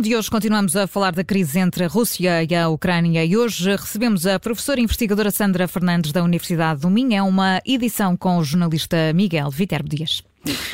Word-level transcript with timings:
de 0.00 0.16
hoje 0.16 0.30
continuamos 0.30 0.76
a 0.76 0.86
falar 0.86 1.12
da 1.12 1.22
crise 1.22 1.58
entre 1.58 1.84
a 1.84 1.88
Rússia 1.88 2.42
e 2.42 2.54
a 2.54 2.68
Ucrânia 2.68 3.22
e 3.22 3.36
hoje 3.36 3.70
recebemos 3.70 4.26
a 4.26 4.40
professora 4.40 4.80
investigadora 4.80 5.30
Sandra 5.30 5.68
Fernandes 5.68 6.10
da 6.10 6.22
Universidade 6.22 6.80
do 6.80 6.90
Minho. 6.90 7.14
É 7.14 7.22
uma 7.22 7.60
edição 7.66 8.16
com 8.16 8.38
o 8.38 8.44
jornalista 8.44 9.12
Miguel 9.12 9.50
Viterbo 9.50 9.88
Dias. 9.88 10.22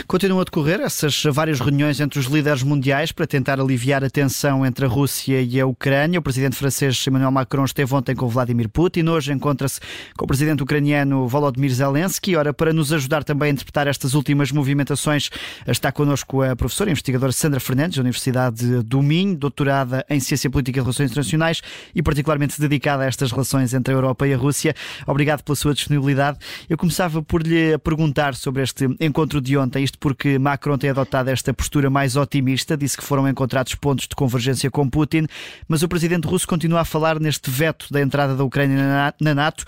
Continuam 0.07 0.41
a 0.41 0.45
decorrer 0.45 0.81
essas 0.81 1.25
várias 1.25 1.59
reuniões 1.59 1.99
entre 1.99 2.21
os 2.21 2.27
líderes 2.27 2.63
mundiais 2.63 3.11
para 3.11 3.27
tentar 3.27 3.59
aliviar 3.59 4.05
a 4.05 4.09
tensão 4.09 4.65
entre 4.65 4.85
a 4.85 4.89
Rússia 4.89 5.43
e 5.43 5.61
a 5.61 5.67
Ucrânia. 5.67 6.21
O 6.21 6.23
presidente 6.23 6.55
francês 6.55 7.05
Emmanuel 7.05 7.33
Macron 7.33 7.65
esteve 7.65 7.93
ontem 7.93 8.15
com 8.15 8.29
Vladimir 8.29 8.69
Putin, 8.69 9.09
hoje 9.09 9.33
encontra-se 9.33 9.81
com 10.17 10.25
o 10.25 10.29
presidente 10.29 10.63
ucraniano 10.63 11.27
Volodymyr 11.27 11.73
Zelensky. 11.73 12.37
Ora, 12.37 12.55
para 12.55 12.73
nos 12.73 12.93
ajudar 12.93 13.25
também 13.25 13.49
a 13.49 13.53
interpretar 13.53 13.89
estas 13.89 14.15
últimas 14.15 14.53
movimentações, 14.53 15.31
está 15.67 15.91
connosco 15.91 16.43
a 16.43 16.55
professora 16.55 16.93
investigadora 16.93 17.33
Sandra 17.33 17.59
Fernandes, 17.59 17.97
da 17.97 18.03
Universidade 18.03 18.85
do 18.85 19.03
Minho, 19.03 19.37
doutorada 19.37 20.07
em 20.09 20.21
Ciência 20.21 20.49
Política 20.49 20.79
e 20.79 20.83
Relações 20.83 21.11
Internacionais 21.11 21.61
e 21.93 22.03
particularmente 22.03 22.61
dedicada 22.61 23.03
a 23.03 23.07
estas 23.07 23.33
relações 23.33 23.75
entre 23.75 23.93
a 23.93 23.97
Europa 23.97 24.29
e 24.29 24.33
a 24.33 24.37
Rússia. 24.37 24.77
Obrigado 25.09 25.43
pela 25.43 25.57
sua 25.57 25.75
disponibilidade. 25.75 26.39
Eu 26.71 26.79
começava 26.79 27.21
por 27.21 27.45
lhe 27.45 27.77
perguntar 27.79 28.37
sobre 28.37 28.63
este 28.63 28.87
encontro 29.01 29.41
de 29.41 29.56
ontem, 29.57 29.85
isto 29.85 29.99
porque 29.99 30.39
Macron 30.39 30.79
tem 30.79 30.91
adotado 30.91 31.31
esta 31.31 31.53
postura 31.53 31.91
mais 31.91 32.17
otimista, 32.17 32.77
disse 32.77 32.97
que 32.97 33.05
foram 33.05 33.29
encontrados 33.29 33.75
pontos 33.75 34.07
de 34.07 34.15
convergência 34.15 34.71
com 34.71 34.89
Putin, 34.89 35.27
mas 35.69 35.83
o 35.83 35.89
presidente 35.89 36.27
russo 36.27 36.47
continua 36.47 36.81
a 36.81 36.85
falar 36.85 37.21
neste 37.21 37.51
veto 37.51 37.93
da 37.93 38.01
entrada 38.01 38.35
da 38.35 38.45
Ucrânia 38.45 39.15
na 39.21 39.35
NATO 39.35 39.65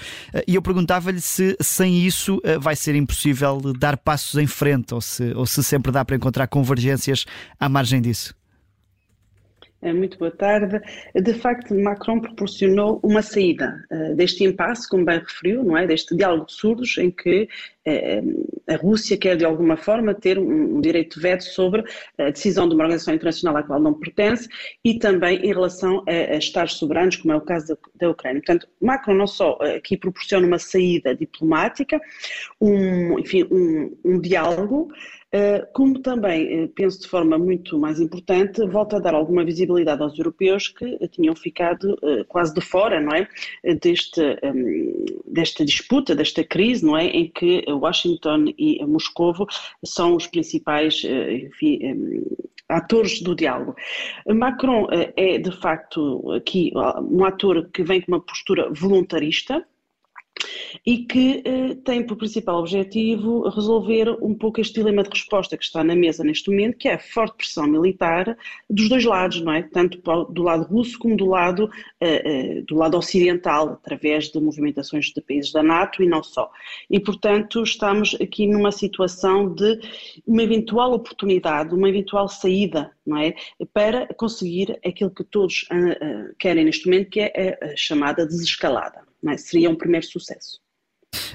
e 0.46 0.54
eu 0.54 0.62
perguntava-lhe 0.62 1.20
se 1.20 1.56
sem 1.60 1.98
isso 2.06 2.40
eh, 2.44 2.58
vai 2.58 2.76
ser 2.76 2.94
impossível 2.94 3.60
dar 3.78 3.96
passos 3.96 4.36
em 4.40 4.46
frente 4.46 4.94
ou 4.94 5.00
se, 5.00 5.32
ou 5.34 5.46
se 5.46 5.62
sempre 5.62 5.92
dá 5.92 6.04
para 6.04 6.16
encontrar 6.16 6.46
convergências 6.46 7.24
à 7.58 7.68
margem 7.68 8.00
disso. 8.00 8.34
É, 9.80 9.92
muito 9.92 10.18
boa 10.18 10.30
tarde. 10.32 10.80
De 11.14 11.34
facto, 11.34 11.72
Macron 11.72 12.20
proporcionou 12.20 12.98
uma 13.00 13.22
saída 13.22 13.84
uh, 13.92 14.14
deste 14.16 14.42
impasse, 14.42 14.88
como 14.88 15.04
bem 15.04 15.20
referiu, 15.20 15.62
não 15.62 15.76
é? 15.76 15.86
Deste 15.86 16.16
diálogo 16.16 16.46
de 16.46 16.52
surdos 16.52 16.98
em 16.98 17.12
que 17.12 17.48
uh, 17.86 18.62
a 18.68 18.74
Rússia 18.74 19.16
quer 19.16 19.36
de 19.36 19.44
alguma 19.44 19.76
forma 19.76 20.14
ter 20.14 20.36
um, 20.36 20.80
direito 20.80 21.14
de 21.14 21.22
veto 21.22 21.44
sobre 21.44 21.84
a 22.18 22.30
decisão 22.30 22.68
de 22.68 22.74
uma 22.74 22.82
organização 22.82 23.14
internacional 23.14 23.56
à 23.56 23.62
qual 23.62 23.80
não 23.80 23.94
pertence 23.94 24.48
e 24.84 24.98
também 24.98 25.38
em 25.44 25.52
relação 25.52 26.02
a, 26.08 26.36
Estados 26.36 26.74
soberanos, 26.74 27.14
como 27.16 27.32
é 27.32 27.36
o 27.36 27.40
caso 27.40 27.68
da, 27.68 27.76
da, 28.06 28.10
Ucrânia. 28.10 28.42
Portanto, 28.44 28.68
Macron 28.80 29.14
não 29.14 29.28
só 29.28 29.58
aqui 29.76 29.96
proporciona 29.96 30.44
uma 30.44 30.58
saída 30.58 31.14
diplomática, 31.14 32.00
um, 32.60 33.16
enfim, 33.20 33.46
um, 33.48 33.96
um 34.04 34.20
diálogo, 34.20 34.88
eh, 34.92 35.17
como 35.74 36.00
também, 36.00 36.64
eh, 36.64 36.68
penso 36.74 37.02
de 37.02 37.08
forma 37.08 37.36
muito 37.38 37.78
mais 37.78 38.00
importante, 38.00 38.66
volta 38.66 38.96
a 38.96 39.00
dar 39.00 39.14
alguma 39.14 39.44
visibilidade 39.44 40.02
aos 40.02 40.18
europeus 40.18 40.68
que 40.68 41.06
tinham 41.08 41.34
ficado 41.36 41.98
eh, 42.02 42.24
quase 42.24 42.54
de 42.54 42.62
fora, 42.62 43.00
não 43.00 43.14
é, 43.14 43.28
deste, 43.74 44.20
ehm, 44.42 45.04
desta 45.26 45.64
disputa, 45.64 46.14
desta 46.14 46.42
crise, 46.42 46.84
não 46.84 46.96
é, 46.96 47.06
em 47.06 47.30
que 47.30 47.64
Washington 47.68 48.54
e 48.56 48.82
Moscovo 48.86 49.46
são 49.84 50.16
os 50.16 50.26
principais, 50.26 51.04
enfim, 51.04 51.78
ehm, 51.82 52.22
atores 52.68 53.20
do 53.20 53.34
diálogo. 53.34 53.74
Macron 54.26 54.88
é, 54.90 55.38
de 55.38 55.50
facto, 55.52 56.32
aqui 56.32 56.72
um 57.10 57.24
ator 57.24 57.68
que 57.72 57.82
vem 57.82 58.00
com 58.00 58.12
uma 58.12 58.20
postura 58.20 58.70
voluntarista, 58.72 59.66
e 60.84 60.98
que 60.98 61.42
eh, 61.44 61.74
tem 61.84 62.02
por 62.04 62.16
principal 62.16 62.58
objetivo 62.58 63.48
resolver 63.48 64.10
um 64.22 64.34
pouco 64.34 64.60
este 64.60 64.74
dilema 64.74 65.02
de 65.02 65.10
resposta 65.10 65.56
que 65.56 65.64
está 65.64 65.82
na 65.82 65.94
mesa 65.94 66.24
neste 66.24 66.50
momento, 66.50 66.78
que 66.78 66.88
é 66.88 66.94
a 66.94 66.98
forte 66.98 67.36
pressão 67.36 67.66
militar 67.66 68.36
dos 68.68 68.88
dois 68.88 69.04
lados, 69.04 69.40
não 69.40 69.52
é? 69.52 69.62
Tanto 69.62 70.00
do 70.32 70.42
lado 70.42 70.64
russo 70.64 70.98
como 70.98 71.16
do 71.16 71.26
lado, 71.26 71.70
eh, 72.00 72.22
eh, 72.24 72.62
do 72.62 72.76
lado 72.76 72.96
ocidental, 72.96 73.70
através 73.70 74.30
de 74.30 74.40
movimentações 74.40 75.06
de 75.06 75.20
países 75.20 75.52
da 75.52 75.62
NATO 75.62 76.02
e 76.02 76.06
não 76.06 76.22
só. 76.22 76.50
E, 76.90 77.00
portanto, 77.00 77.62
estamos 77.62 78.16
aqui 78.20 78.46
numa 78.46 78.72
situação 78.72 79.52
de 79.52 79.80
uma 80.26 80.42
eventual 80.42 80.92
oportunidade, 80.92 81.74
uma 81.74 81.88
eventual 81.88 82.28
saída, 82.28 82.90
não 83.06 83.18
é? 83.18 83.34
Para 83.72 84.06
conseguir 84.14 84.78
aquilo 84.84 85.10
que 85.10 85.24
todos 85.24 85.66
uh, 85.70 85.74
uh, 85.74 86.34
querem 86.38 86.64
neste 86.64 86.86
momento, 86.86 87.10
que 87.10 87.20
é 87.20 87.58
a 87.62 87.76
chamada 87.76 88.26
desescalada 88.26 89.07
é? 89.26 89.36
seria 89.36 89.70
um 89.70 89.76
primeiro 89.76 90.06
sucesso. 90.06 90.60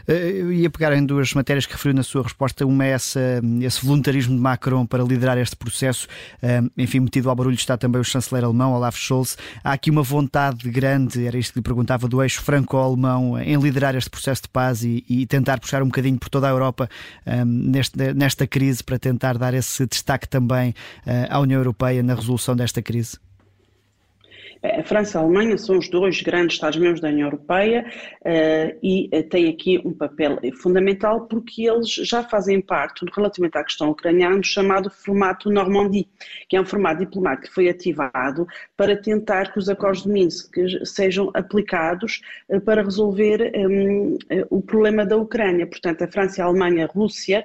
Eh, 0.07 0.41
eu 0.41 0.51
ia 0.51 0.69
pegar 0.69 0.93
em 0.95 1.05
duas 1.05 1.33
matérias 1.33 1.65
que 1.65 1.73
referiu 1.73 1.95
na 1.95 2.03
sua 2.03 2.23
resposta. 2.23 2.65
Uma 2.65 2.85
é 2.85 2.89
essa, 2.89 3.41
esse 3.61 3.85
voluntarismo 3.85 4.35
de 4.35 4.41
Macron 4.41 4.85
para 4.85 5.03
liderar 5.03 5.37
este 5.37 5.55
processo. 5.55 6.07
Eh, 6.41 6.61
enfim, 6.77 6.99
metido 6.99 7.29
ao 7.29 7.35
barulho 7.35 7.55
está 7.55 7.77
também 7.77 8.01
o 8.01 8.03
chanceler 8.03 8.43
alemão, 8.43 8.73
Olaf 8.73 8.97
Scholz. 8.97 9.37
Há 9.63 9.73
aqui 9.73 9.89
uma 9.89 10.03
vontade 10.03 10.69
grande, 10.69 11.25
era 11.25 11.37
isto 11.37 11.53
que 11.53 11.59
lhe 11.59 11.63
perguntava, 11.63 12.07
do 12.07 12.21
eixo 12.21 12.41
franco-alemão 12.41 13.39
em 13.39 13.55
liderar 13.57 13.95
este 13.95 14.09
processo 14.09 14.43
de 14.43 14.49
paz 14.49 14.83
e, 14.83 15.03
e, 15.09 15.25
tentar 15.25 15.59
puxar 15.59 15.81
um 15.81 15.87
bocadinho 15.87 16.17
por 16.17 16.29
toda 16.29 16.47
a 16.47 16.49
Europa 16.49 16.89
um, 17.25 17.45
neste, 17.45 18.13
nesta 18.13 18.45
crise 18.45 18.83
para 18.83 18.99
tentar 18.99 19.37
dar 19.37 19.53
esse 19.53 19.85
destaque 19.85 20.27
também 20.27 20.71
uh, 21.05 21.27
à 21.29 21.39
União 21.39 21.59
Europeia 21.59 22.03
na 22.03 22.13
resolução 22.15 22.55
desta 22.55 22.81
crise. 22.81 23.17
A 24.63 24.81
França 24.81 25.17
e 25.17 25.19
a 25.19 25.23
Alemanha 25.23 25.57
são 25.57 25.77
os 25.77 25.89
dois 25.89 26.21
grandes 26.21 26.55
Estados-membros 26.55 27.01
da 27.01 27.09
União 27.09 27.27
Europeia 27.27 27.85
uh, 28.21 28.79
e 28.81 29.09
uh, 29.13 29.23
têm 29.23 29.49
aqui 29.49 29.81
um 29.83 29.91
papel 29.91 30.39
fundamental 30.61 31.27
porque 31.27 31.69
eles 31.69 31.89
já 31.89 32.23
fazem 32.23 32.61
parte, 32.61 33.05
relativamente 33.13 33.57
à 33.57 33.63
questão 33.63 33.89
ucraniana, 33.89 34.37
do 34.37 34.45
chamado 34.45 34.89
formato 34.89 35.51
Normandie, 35.51 36.07
que 36.47 36.55
é 36.55 36.61
um 36.61 36.65
formato 36.65 36.99
diplomático 36.99 37.47
que 37.47 37.53
foi 37.53 37.67
ativado 37.67 38.47
para 38.77 38.95
tentar 38.95 39.51
que 39.51 39.59
os 39.59 39.67
acordos 39.67 40.03
de 40.03 40.09
Minsk 40.09 40.55
sejam 40.85 41.29
aplicados 41.33 42.21
uh, 42.47 42.61
para 42.61 42.83
resolver 42.83 43.51
um, 43.57 44.17
o 44.49 44.61
problema 44.61 45.05
da 45.05 45.17
Ucrânia. 45.17 45.67
Portanto, 45.67 46.03
a 46.03 46.07
França, 46.07 46.41
a 46.41 46.45
Alemanha, 46.45 46.85
a 46.85 46.87
Rússia 46.87 47.43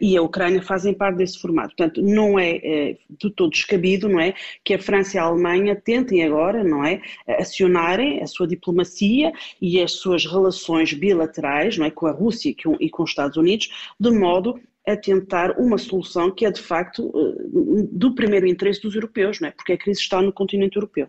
e 0.00 0.16
a 0.16 0.22
Ucrânia 0.22 0.60
fazem 0.60 0.92
parte 0.92 1.16
desse 1.16 1.40
formato. 1.40 1.74
Portanto, 1.76 2.02
não 2.02 2.38
é 2.38 2.96
de 3.08 3.30
todo 3.34 3.50
descabido, 3.50 4.08
não 4.08 4.20
é, 4.20 4.34
que 4.62 4.74
a 4.74 4.78
França 4.78 5.16
e 5.16 5.20
a 5.20 5.24
Alemanha 5.24 5.74
tentem 5.76 6.24
agora 6.24 6.41
agora, 6.42 6.64
não 6.64 6.84
é? 6.84 7.00
Acionarem 7.38 8.22
a 8.22 8.26
sua 8.26 8.46
diplomacia 8.46 9.32
e 9.60 9.80
as 9.80 9.92
suas 9.92 10.26
relações 10.26 10.92
bilaterais, 10.92 11.78
não 11.78 11.86
é? 11.86 11.90
Com 11.90 12.06
a 12.06 12.12
Rússia 12.12 12.54
e 12.80 12.90
com 12.90 13.02
os 13.02 13.10
Estados 13.10 13.36
Unidos, 13.36 13.70
de 13.98 14.10
modo 14.10 14.58
a 14.86 14.96
tentar 14.96 15.52
uma 15.60 15.78
solução 15.78 16.30
que 16.30 16.44
é 16.44 16.50
de 16.50 16.60
facto 16.60 17.12
eh, 17.14 17.86
do 17.92 18.14
primeiro 18.16 18.48
interesse 18.48 18.82
dos 18.82 18.96
europeus, 18.96 19.38
não 19.40 19.48
é? 19.48 19.52
Porque 19.52 19.72
a 19.72 19.78
crise 19.78 20.00
está 20.00 20.20
no 20.20 20.32
continente 20.32 20.76
europeu. 20.76 21.08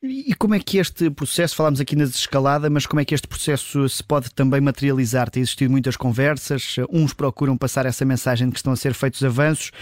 E 0.00 0.32
como 0.34 0.54
é 0.54 0.60
que 0.60 0.78
este 0.78 1.10
processo, 1.10 1.56
falámos 1.56 1.80
aqui 1.80 1.96
na 1.96 2.04
desescalada, 2.04 2.70
mas 2.70 2.86
como 2.86 3.00
é 3.00 3.04
que 3.04 3.12
este 3.12 3.26
processo 3.26 3.88
se 3.88 4.04
pode 4.04 4.32
também 4.32 4.60
materializar? 4.60 5.28
Tem 5.28 5.42
existido 5.42 5.72
muitas 5.72 5.96
conversas, 5.96 6.76
uns 6.88 7.12
procuram 7.12 7.58
passar 7.58 7.84
essa 7.84 8.04
mensagem 8.04 8.46
de 8.46 8.52
que 8.52 8.60
estão 8.60 8.72
a 8.72 8.76
ser 8.76 8.94
feitos 8.94 9.24
avanços. 9.24 9.72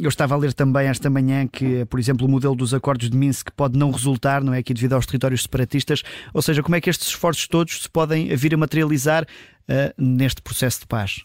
eu 0.00 0.08
estava 0.08 0.34
a 0.34 0.38
ler 0.38 0.54
também 0.54 0.88
esta 0.88 1.10
manhã 1.10 1.46
que, 1.46 1.84
por 1.84 2.00
exemplo, 2.00 2.26
o 2.26 2.30
modelo 2.30 2.54
dos 2.56 2.72
acordos 2.72 3.10
de 3.10 3.16
Minsk 3.18 3.50
pode 3.54 3.78
não 3.78 3.90
resultar, 3.90 4.42
não 4.42 4.54
é 4.54 4.60
aqui 4.60 4.72
devido 4.72 4.94
aos 4.94 5.04
territórios 5.04 5.42
separatistas. 5.42 6.02
Ou 6.32 6.40
seja, 6.40 6.62
como 6.62 6.76
é 6.76 6.80
que 6.80 6.88
estes 6.88 7.08
esforços 7.08 7.46
todos 7.46 7.82
se 7.82 7.90
podem 7.90 8.34
vir 8.34 8.54
a 8.54 8.56
materializar 8.56 9.24
uh, 9.24 10.02
neste 10.02 10.40
processo 10.40 10.80
de 10.80 10.86
paz? 10.86 11.22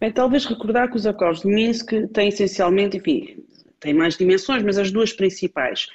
Bem, 0.00 0.10
talvez 0.10 0.44
recordar 0.44 0.90
que 0.90 0.96
os 0.96 1.06
acordos 1.06 1.42
de 1.42 1.46
Minsk 1.46 1.92
têm 2.12 2.30
essencialmente, 2.30 2.96
enfim, 2.96 3.44
têm 3.78 3.94
mais 3.94 4.16
dimensões, 4.16 4.64
mas 4.64 4.76
as 4.76 4.90
duas 4.90 5.12
principais 5.12 5.86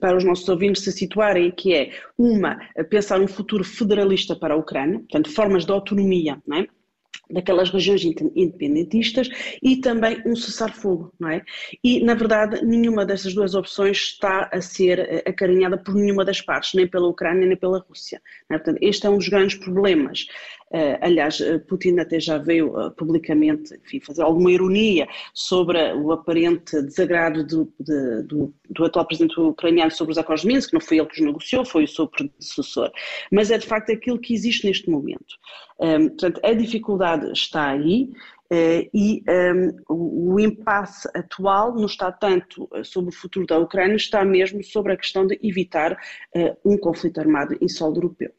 para 0.00 0.16
os 0.16 0.24
nossos 0.24 0.48
ouvintes 0.48 0.82
se 0.82 0.92
situarem, 0.92 1.50
que 1.50 1.74
é 1.74 1.92
uma, 2.18 2.58
pensar 2.90 3.20
um 3.20 3.28
futuro 3.28 3.64
federalista 3.64 4.36
para 4.36 4.54
a 4.54 4.56
Ucrânia, 4.56 4.98
portanto, 4.98 5.30
formas 5.30 5.64
de 5.64 5.72
autonomia, 5.72 6.40
não 6.46 6.58
é? 6.58 6.66
daquelas 7.30 7.70
regiões 7.70 8.04
independentistas 8.04 9.28
e 9.62 9.76
também 9.76 10.20
um 10.26 10.36
cessar-fogo, 10.36 11.12
não 11.18 11.30
é? 11.30 11.42
E, 11.82 12.04
na 12.04 12.14
verdade, 12.14 12.64
nenhuma 12.64 13.04
dessas 13.06 13.34
duas 13.34 13.54
opções 13.54 13.96
está 13.98 14.50
a 14.52 14.60
ser 14.60 14.98
eh, 14.98 15.24
acarinhada 15.26 15.78
por 15.78 15.94
nenhuma 15.94 16.24
das 16.24 16.40
partes, 16.40 16.74
nem 16.74 16.86
pela 16.86 17.08
Ucrânia 17.08 17.46
nem 17.46 17.56
pela 17.56 17.84
Rússia. 17.88 18.20
É? 18.50 18.58
Portanto, 18.58 18.78
este 18.82 19.06
é 19.06 19.10
um 19.10 19.18
dos 19.18 19.28
grandes 19.28 19.56
problemas 19.56 20.26
aliás, 21.00 21.40
eh, 21.40 21.58
Putin 21.58 22.00
até 22.00 22.18
já 22.18 22.36
veio 22.36 22.76
uh, 22.76 22.90
publicamente 22.90 23.74
enfim, 23.76 24.00
fazer 24.00 24.22
alguma 24.22 24.50
ironia 24.50 25.06
sobre 25.32 25.92
o 25.92 26.10
aparente 26.10 26.82
desagrado 26.82 27.46
do, 27.46 27.72
de, 27.78 28.22
do, 28.24 28.52
do, 28.70 28.84
atual 28.84 29.06
presidente 29.06 29.38
ucraniano 29.38 29.92
sobre 29.92 30.10
os 30.10 30.18
acordos 30.18 30.42
de 30.42 30.48
Minsk, 30.48 30.70
que 30.70 30.74
não 30.74 30.80
foi 30.80 30.98
ele 30.98 31.06
que 31.06 31.20
os 31.20 31.26
negociou, 31.26 31.64
foi 31.64 31.84
o 31.84 31.88
seu 31.88 32.08
predecessor. 32.08 32.90
Mas 33.30 33.52
é 33.52 33.58
de 33.58 33.66
facto 33.66 33.92
aquilo 33.92 34.18
que 34.18 34.34
existe 34.34 34.66
neste 34.66 34.90
momento. 34.90 35.36
Um, 35.78 36.08
portanto, 36.08 36.40
a 36.42 36.52
dificuldade 36.52 37.30
está 37.32 37.70
aí. 37.70 38.10
Uh, 38.52 38.88
e 38.92 39.24
um, 39.28 39.76
o, 39.88 40.34
o 40.34 40.40
impasse 40.40 41.08
atual 41.14 41.74
não 41.74 41.86
está 41.86 42.12
tanto 42.12 42.68
sobre 42.82 43.10
o 43.10 43.16
futuro 43.16 43.46
da 43.46 43.58
Ucrânia, 43.58 43.96
está 43.96 44.24
mesmo 44.24 44.62
sobre 44.62 44.92
a 44.92 44.96
questão 44.96 45.26
de 45.26 45.38
evitar 45.42 45.98
um 46.64 46.76
conflito 46.76 47.18
armado 47.18 47.56
em 47.60 47.68
solo 47.68 47.96
europeu. 47.96 48.30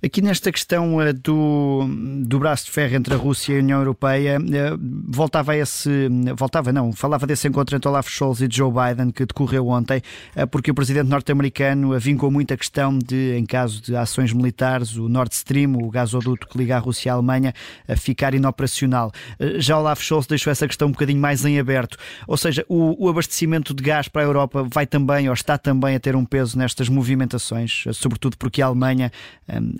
Aqui 0.00 0.22
nesta 0.22 0.52
questão 0.52 0.98
uh, 0.98 1.12
do, 1.12 1.84
do 2.24 2.38
braço 2.38 2.66
de 2.66 2.70
ferro 2.70 2.94
entre 2.94 3.14
a 3.14 3.16
Rússia 3.16 3.54
e 3.54 3.56
a 3.56 3.58
União 3.58 3.80
Europeia, 3.80 4.38
uh, 4.38 4.78
voltava 5.08 5.50
a 5.50 5.56
esse. 5.56 5.90
Voltava, 6.36 6.72
não, 6.72 6.92
falava 6.92 7.26
desse 7.26 7.48
encontro 7.48 7.74
entre 7.74 7.88
Olaf 7.88 8.08
Scholz 8.08 8.40
e 8.40 8.48
Joe 8.48 8.70
Biden 8.70 9.10
que 9.10 9.26
decorreu 9.26 9.66
ontem, 9.66 10.00
uh, 10.36 10.46
porque 10.46 10.70
o 10.70 10.74
presidente 10.74 11.08
norte-americano 11.08 11.98
vincou 11.98 12.30
muito 12.30 12.54
a 12.54 12.56
questão 12.56 12.96
de, 12.96 13.36
em 13.36 13.44
caso 13.44 13.82
de 13.82 13.96
ações 13.96 14.32
militares, 14.32 14.94
o 14.94 15.08
Nord 15.08 15.34
Stream, 15.34 15.74
o 15.74 15.90
gasoduto 15.90 16.46
que 16.46 16.56
liga 16.56 16.76
a 16.76 16.78
Rússia 16.78 17.10
à 17.10 17.16
Alemanha, 17.16 17.52
ficar 17.96 18.34
inoperacional. 18.34 19.10
Já 19.56 19.80
Olaf 19.80 20.00
Scholz 20.00 20.28
deixou 20.28 20.52
essa 20.52 20.68
questão 20.68 20.86
um 20.86 20.92
bocadinho 20.92 21.20
mais 21.20 21.44
em 21.44 21.58
aberto. 21.58 21.96
Ou 22.28 22.36
seja, 22.36 22.64
o, 22.68 23.04
o 23.04 23.08
abastecimento 23.08 23.74
de 23.74 23.82
gás 23.82 24.06
para 24.06 24.22
a 24.22 24.24
Europa 24.24 24.64
vai 24.72 24.86
também, 24.86 25.26
ou 25.26 25.34
está 25.34 25.58
também 25.58 25.96
a 25.96 26.00
ter 26.00 26.14
um 26.14 26.24
peso 26.24 26.56
nestas 26.56 26.88
movimentações, 26.88 27.82
sobretudo 27.92 28.36
porque 28.36 28.62
a 28.62 28.66
Alemanha 28.66 29.10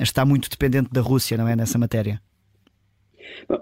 está 0.08 0.25
muito 0.25 0.49
dependente 0.49 0.90
da 0.90 1.00
Rússia, 1.00 1.37
não 1.37 1.46
é, 1.49 1.55
nessa 1.55 1.78
matéria? 1.78 2.20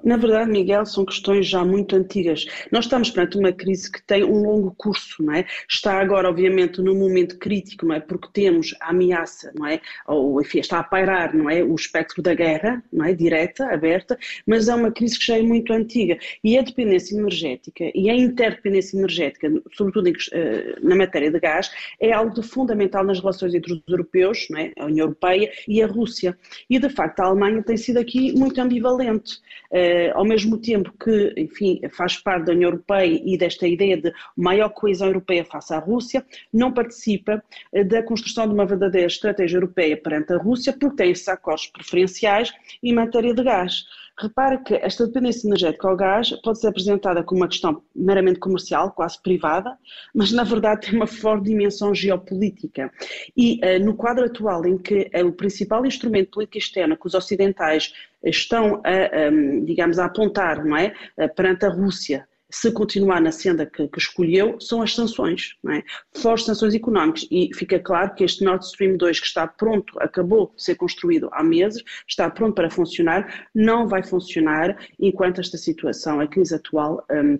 Na 0.02 0.16
verdade, 0.16 0.50
Miguel, 0.50 0.84
são 0.86 1.04
questões 1.04 1.46
já 1.46 1.64
muito 1.64 1.96
antigas. 1.96 2.44
Nós 2.70 2.84
estamos 2.84 3.10
perante 3.10 3.38
uma 3.38 3.52
crise 3.52 3.90
que 3.90 4.02
tem 4.02 4.24
um 4.24 4.42
longo 4.42 4.74
curso, 4.76 5.22
não 5.22 5.34
é? 5.34 5.46
Está 5.68 6.00
agora, 6.00 6.28
obviamente, 6.28 6.80
num 6.80 6.94
momento 6.94 7.38
crítico, 7.38 7.86
não 7.86 7.94
é? 7.94 8.00
Porque 8.00 8.28
temos 8.32 8.74
a 8.80 8.90
ameaça, 8.90 9.52
não 9.54 9.66
é? 9.66 9.80
Ou, 10.06 10.40
enfim, 10.40 10.58
está 10.58 10.78
a 10.78 10.84
pairar, 10.84 11.34
não 11.34 11.48
é? 11.48 11.62
O 11.62 11.74
espectro 11.74 12.22
da 12.22 12.34
guerra, 12.34 12.82
não 12.92 13.04
é? 13.04 13.14
Direta, 13.14 13.72
aberta, 13.72 14.18
mas 14.46 14.68
é 14.68 14.74
uma 14.74 14.90
crise 14.90 15.18
que 15.18 15.26
já 15.26 15.38
é 15.38 15.42
muito 15.42 15.72
antiga. 15.72 16.18
E 16.42 16.58
a 16.58 16.62
dependência 16.62 17.16
energética 17.16 17.90
e 17.94 18.10
a 18.10 18.14
interdependência 18.14 18.96
energética, 18.96 19.50
sobretudo 19.72 20.10
eh, 20.32 20.76
na 20.82 20.94
matéria 20.96 21.30
de 21.30 21.38
gás, 21.38 21.70
é 22.00 22.12
algo 22.12 22.42
fundamental 22.42 23.04
nas 23.04 23.20
relações 23.20 23.54
entre 23.54 23.72
os 23.72 23.82
europeus, 23.88 24.46
não 24.50 24.58
é? 24.58 24.72
A 24.78 24.86
União 24.86 25.06
Europeia 25.06 25.50
e 25.68 25.82
a 25.82 25.86
Rússia. 25.86 26.36
E, 26.68 26.78
de 26.78 26.88
facto, 26.88 27.20
a 27.20 27.26
Alemanha 27.26 27.62
tem 27.62 27.76
sido 27.76 27.98
aqui 27.98 28.32
muito 28.32 28.60
ambivalente. 28.60 29.40
Uh, 29.70 30.12
ao 30.14 30.24
mesmo 30.24 30.58
tempo 30.58 30.92
que, 30.92 31.34
enfim, 31.36 31.80
faz 31.90 32.16
parte 32.16 32.46
da 32.46 32.52
União 32.52 32.70
Europeia 32.70 33.20
e 33.24 33.36
desta 33.36 33.66
ideia 33.66 33.96
de 33.96 34.12
maior 34.36 34.68
coesão 34.68 35.08
europeia 35.08 35.44
face 35.44 35.74
à 35.74 35.78
Rússia, 35.78 36.24
não 36.52 36.72
participa 36.72 37.42
uh, 37.72 37.84
da 37.84 38.02
construção 38.02 38.46
de 38.46 38.54
uma 38.54 38.64
verdadeira 38.66 39.06
estratégia 39.06 39.56
europeia 39.56 39.96
perante 39.96 40.32
a 40.32 40.38
Rússia, 40.38 40.72
porque 40.72 40.96
tem 40.96 41.10
esses 41.10 41.28
acordos 41.28 41.66
preferenciais 41.66 42.52
em 42.82 42.92
matéria 42.92 43.34
de 43.34 43.42
gás. 43.42 43.84
Repara 44.18 44.58
que 44.58 44.74
esta 44.74 45.06
dependência 45.06 45.46
energética 45.46 45.88
ao 45.88 45.96
gás 45.96 46.30
pode 46.42 46.58
ser 46.58 46.68
apresentada 46.68 47.22
como 47.22 47.42
uma 47.42 47.48
questão 47.48 47.82
meramente 47.94 48.38
comercial, 48.38 48.90
quase 48.92 49.20
privada, 49.20 49.76
mas 50.14 50.32
na 50.32 50.42
verdade 50.42 50.86
tem 50.86 50.94
uma 50.94 51.06
forte 51.06 51.44
dimensão 51.44 51.94
geopolítica. 51.94 52.90
E 53.36 53.60
uh, 53.62 53.84
no 53.84 53.94
quadro 53.94 54.24
atual 54.24 54.64
em 54.66 54.78
que 54.78 55.10
é 55.12 55.22
o 55.22 55.32
principal 55.32 55.84
instrumento 55.84 56.26
de 56.26 56.30
política 56.32 56.58
externa 56.58 56.96
que 56.96 57.06
os 57.06 57.14
ocidentais 57.14 57.92
estão 58.24 58.80
a, 58.84 59.30
um, 59.30 59.64
digamos, 59.64 59.98
a 59.98 60.06
apontar, 60.06 60.64
não 60.64 60.76
é, 60.76 60.94
perante 61.28 61.66
a 61.66 61.68
Rússia, 61.68 62.26
se 62.50 62.70
continuar 62.72 63.20
na 63.20 63.32
senda 63.32 63.66
que, 63.66 63.88
que, 63.88 63.98
escolheu, 63.98 64.60
são 64.60 64.80
as 64.80 64.94
sanções, 64.94 65.56
não 65.62 65.72
é? 65.72 65.82
fortes 66.16 66.46
sanções 66.46 66.74
económicas. 66.74 67.26
E 67.30 67.50
fica 67.54 67.78
claro 67.78 68.14
que 68.14 68.24
este 68.24 68.44
Nord 68.44 68.64
Stream 68.64 68.96
2, 68.96 69.20
que 69.20 69.26
está 69.26 69.46
pronto, 69.46 69.92
acabou 70.00 70.52
de 70.54 70.62
ser 70.62 70.76
construído 70.76 71.28
há 71.32 71.42
meses, 71.42 71.82
está 72.08 72.30
pronto 72.30 72.54
para 72.54 72.70
funcionar, 72.70 73.48
não 73.54 73.88
vai 73.88 74.02
funcionar 74.02 74.76
enquanto 74.98 75.40
esta 75.40 75.58
situação, 75.58 76.20
a 76.20 76.26
crise 76.26 76.54
atual, 76.54 77.04
um, 77.10 77.38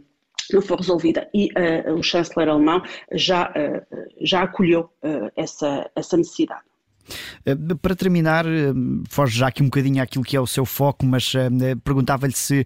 não 0.53 0.62
for 0.62 0.79
resolvida. 0.79 1.29
E 1.35 1.49
uh, 1.53 1.94
o 1.94 2.03
chanceler 2.03 2.49
alemão 2.49 2.82
já, 3.12 3.50
uh, 3.50 3.97
já 4.20 4.43
acolheu 4.43 4.91
uh, 5.03 5.31
essa, 5.37 5.91
essa 5.94 6.17
necessidade. 6.17 6.66
Eh, 7.44 7.55
para 7.81 7.94
terminar, 7.94 8.47
eh, 8.47 8.73
foge 9.08 9.38
já 9.38 9.49
aqui 9.49 9.62
um 9.62 9.67
bocadinho 9.67 10.03
àquilo 10.03 10.25
que 10.25 10.37
é 10.37 10.41
o 10.41 10.47
seu 10.47 10.64
foco, 10.64 11.05
mas 11.06 11.32
eh, 11.35 11.75
perguntava-lhe 11.85 12.32
se 12.32 12.64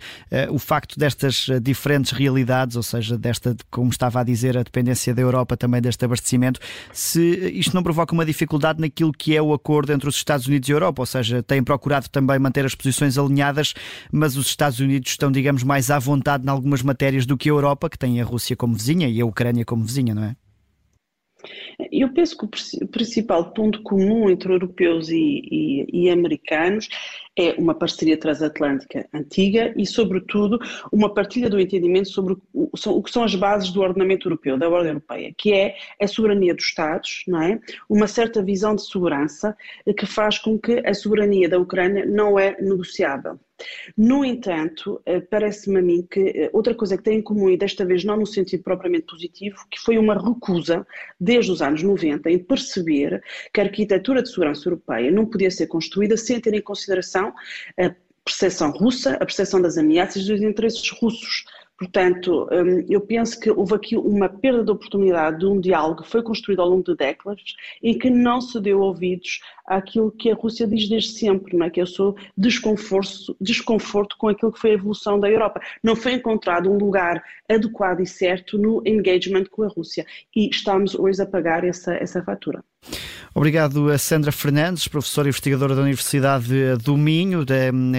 o 0.51 0.59
facto 0.59 0.99
destas 0.99 1.47
diferentes 1.63 2.13
realidades, 2.13 2.77
ou 2.77 2.83
seja, 2.83 3.19
desta, 3.19 3.57
como 3.71 3.91
estava 3.91 4.21
a 4.21 4.25
dizer, 4.25 4.57
a 4.57 4.63
dependência 4.63 5.15
da 5.15 5.23
Europa 5.23 5.57
também 5.57 5.81
deste 5.81 6.05
abastecimento, 6.05 6.61
se 6.93 7.21
isto 7.55 7.75
não 7.75 7.83
provoca 7.83 8.13
uma 8.13 8.25
dificuldade 8.25 8.81
naquilo 8.81 9.13
que 9.13 9.37
é 9.37 9.43
o 9.43 9.53
acordo 9.53 9.93
entre 9.93 10.09
os 10.09 10.17
Estados 10.17 10.47
Unidos 10.47 10.69
e 10.69 10.73
a 10.73 10.77
Europa, 10.77 11.03
ou 11.03 11.07
seja, 11.07 11.43
têm 11.43 11.63
procurado 11.63 12.09
também 12.09 12.39
manter 12.39 12.65
as 12.65 12.75
posições 12.75 13.19
alinhadas, 13.19 13.75
mas 14.13 14.37
os 14.37 14.47
Estados 14.47 14.81
Unidos 14.81 15.11
estão, 15.11 15.31
digamos, 15.31 15.63
mais 15.63 15.91
à 15.91 15.99
vontade 15.99 16.45
em 16.45 16.51
algumas 16.51 16.83
matérias 16.83 17.27
do 17.27 17.37
que 17.37 17.49
a 17.49 17.53
Europa, 17.53 17.91
que 17.91 17.99
tem 17.99 18.21
a 18.21 18.25
Rússia 18.25 18.57
como 18.57 18.75
vizinha 18.75 19.09
e 19.09 19.21
a 19.21 19.27
Ucrânia 19.27 19.65
como 19.65 19.85
vizinha, 19.85 20.15
não 20.15 20.25
é? 20.25 20.37
Eu 21.91 22.13
penso 22.13 22.37
que 22.37 22.45
o 22.83 22.89
principal 22.89 23.53
ponto 23.53 23.83
comum 23.83 24.29
entre 24.29 24.53
europeus 24.53 25.09
e, 25.09 25.43
e, 25.51 26.05
e, 26.05 26.11
americanos 26.11 26.89
é 27.39 27.55
uma 27.59 27.75
parceria 27.75 28.19
transatlântica 28.19 29.09
antiga 29.15 29.73
e, 29.77 29.87
sobretudo, 29.87 30.59
uma 30.93 31.13
partilha 31.13 31.49
do 31.49 31.59
entendimento 31.59 32.09
sobre 32.09 32.35
o, 32.53 32.71
o, 32.73 33.03
que 33.03 33.11
são 33.11 33.25
as 33.25 33.35
bases 33.35 33.71
do 33.71 33.81
ordenamento 33.81 34.29
europeu, 34.29 34.59
da 34.59 34.69
ordem 34.69 34.91
europeia, 34.91 35.33
que 35.37 35.53
é 35.53 35.77
a 36.01 36.07
soberania 36.07 36.55
dos 36.55 36.65
Estados, 36.65 37.23
não 37.27 37.43
é? 37.43 37.59
uma 37.89 38.07
certa 38.07 38.43
visão 38.43 38.75
de 38.75 38.87
segurança 38.87 39.57
que 39.97 40.07
faz 40.07 40.39
com 40.39 40.59
que 40.59 40.83
a 40.87 40.93
soberania 40.93 41.49
da 41.49 41.59
Ucrânia 41.59 42.05
não 42.05 42.39
é 42.39 42.57
negociável. 42.61 43.39
No 43.97 44.25
entanto, 44.25 45.01
eh, 45.05 45.21
parece-me 45.21 45.79
a 45.79 45.83
mim 45.83 46.07
que 46.11 46.21
eh, 46.21 46.51
outra 46.53 46.75
coisa 46.75 46.97
que 46.97 47.03
tem 47.03 47.19
em 47.19 47.23
comum, 47.23 47.51
e 47.51 47.57
desta 47.57 47.85
vez 47.85 48.05
não 48.05 48.17
no 48.17 48.27
sentido 48.27 48.63
propriamente 48.63 49.07
positivo, 49.07 49.57
que 49.71 49.79
foi 49.79 49.99
uma 49.99 50.15
recusa, 50.15 50.87
desde 51.19 51.51
os 51.53 51.63
anos 51.63 51.83
90, 51.83 52.31
em 52.31 52.39
perceber 52.39 53.23
que 53.53 53.61
a 53.61 53.65
arquitetura 53.65 54.23
de 54.23 54.31
segurança 54.31 54.69
europeia 54.69 55.11
não 55.11 55.27
podia 55.27 55.51
ser 55.51 55.67
construída 55.67 56.17
sem 56.17 56.41
ter 56.41 56.55
em 56.55 56.63
consideração 56.63 57.33
a 57.79 57.95
percepção 58.25 58.71
russa, 58.71 59.15
a 59.15 59.27
percepção 59.27 59.61
das 59.61 59.77
ameaças 59.77 60.23
e 60.25 60.29
dos 60.29 60.43
interesses 60.43 60.91
russos. 60.91 61.45
Portanto, 61.81 62.47
hum, 62.53 62.85
eu 62.91 63.01
penso 63.01 63.41
que 63.41 63.51
houve 63.51 63.75
aqui 63.75 63.97
uma 63.97 64.29
perda 64.29 64.63
de 64.63 64.71
oportunidade 64.71 65.39
de 65.39 65.47
um 65.47 65.59
diálogo 65.59 66.03
que 66.03 66.11
foi 66.11 66.23
construído 66.23 66.61
ao 66.61 66.69
longo 66.69 66.85
de 66.85 66.95
décadas 66.95 67.41
e 67.83 67.95
que 67.95 68.11
não 68.11 68.39
se 68.39 68.61
deu 68.61 68.81
ouvidos 68.81 69.41
àquilo 69.67 70.13
que 70.13 70.31
a 70.31 70.35
Rússia 70.35 70.67
diz 70.67 70.87
desde 70.91 71.13
sempre, 71.13 71.57
não 71.57 71.65
é? 71.65 71.71
que 71.71 71.81
eu 71.81 71.87
sou 71.87 72.15
desconforto, 72.37 73.35
desconforto 73.41 74.15
com 74.19 74.29
aquilo 74.29 74.53
que 74.53 74.61
foi 74.61 74.73
a 74.73 74.75
evolução 74.75 75.19
da 75.19 75.31
Europa. 75.31 75.59
Não 75.83 75.97
foi 75.97 76.13
encontrado 76.13 76.71
um 76.71 76.77
lugar 76.77 77.25
adequado 77.49 78.01
e 78.01 78.07
certo 78.07 78.59
no 78.59 78.83
engagement 78.85 79.45
com 79.51 79.63
a 79.63 79.69
Rússia 79.69 80.05
e 80.37 80.51
estamos 80.51 80.95
hoje 80.95 81.23
a 81.23 81.27
pagar 81.27 81.65
essa, 81.65 81.95
essa 81.95 82.23
fatura. 82.23 82.63
Obrigado 83.33 83.93
a 83.93 83.97
Sandra 83.97 84.33
Fernandes, 84.33 84.89
professora 84.89 85.29
investigadora 85.29 85.77
da 85.77 85.83
Universidade 85.83 86.49
do 86.83 86.97
Minho, 86.97 87.47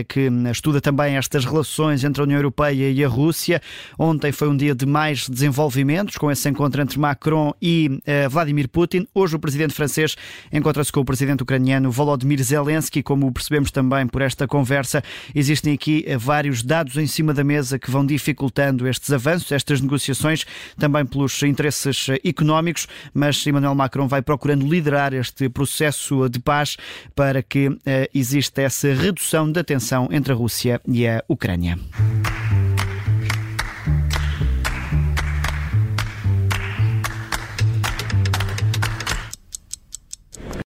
que 0.06 0.28
estuda 0.52 0.82
também 0.82 1.16
estas 1.16 1.46
relações 1.46 2.04
entre 2.04 2.22
a 2.22 2.26
União 2.26 2.38
Europeia 2.38 2.92
e 2.92 3.02
a 3.02 3.08
Rússia. 3.08 3.62
Ontem 3.98 4.34
foi 4.34 4.50
um 4.50 4.58
dia 4.58 4.76
de 4.76 4.86
mais 4.86 5.30
desenvolvimentos, 5.30 6.18
com 6.18 6.30
esse 6.30 6.50
encontro 6.50 6.82
entre 6.82 7.00
Macron 7.00 7.54
e 7.62 7.88
uh, 7.88 8.30
Vladimir 8.30 8.68
Putin. 8.68 9.08
Hoje 9.16 9.38
o 9.38 9.40
presidente 9.40 9.74
francês 9.74 10.18
encontra-se 10.52 10.92
com 10.92 11.00
o 11.00 11.06
presidente 11.06 11.44
ucraniano 11.44 11.90
Volodymyr 11.90 12.44
Zelensky. 12.44 13.02
Como 13.02 13.32
percebemos 13.32 13.72
também 13.72 14.08
por 14.08 14.22
esta 14.22 14.46
conversa, 14.46 15.02
existem 15.34 15.74
aqui 15.74 16.06
uh, 16.10 16.20
vários 16.20 16.62
dados 16.62 16.98
em 16.98 17.08
cima 17.08 17.34
da 17.34 17.44
mesa 17.44 17.80
que 17.80 17.90
vão 17.90 18.06
dificultando 18.06 18.86
estes 18.86 19.10
avanços, 19.14 19.54
estas 19.54 19.80
negociações, 19.80 20.46
também 20.78 21.06
pelos 21.06 21.42
interesses 21.44 22.08
económicos, 22.22 22.86
mas 23.14 23.48
Emmanuel 23.48 23.76
Macron 23.76 24.10
vai 24.10 24.22
procurando 24.22 24.68
liderar 24.68 25.21
este 25.22 25.50
processo 25.50 26.28
de 26.30 26.40
paz 26.40 26.78
para 27.16 27.42
que 27.42 27.70
exista 28.14 28.62
essa 28.62 28.94
redução 28.94 29.52
da 29.52 29.64
tensão 29.64 30.10
entre 30.12 30.34
a 30.34 30.36
Rússia 30.36 30.82
e 30.88 31.08
a 31.08 31.24
Ucrânia. 31.28 31.78